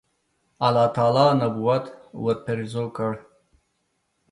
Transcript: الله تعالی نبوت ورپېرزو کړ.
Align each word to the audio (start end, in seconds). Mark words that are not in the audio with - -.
الله 0.65 0.85
تعالی 0.95 1.27
نبوت 1.39 1.85
ورپېرزو 2.23 2.85
کړ. 2.95 3.11